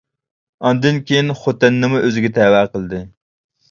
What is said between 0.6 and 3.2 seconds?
ئاندىن كېيىن خوتەننىمۇ ئۆزىگە تەۋە قىلدى.